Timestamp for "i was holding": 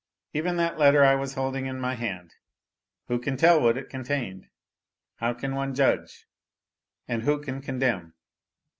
1.03-1.67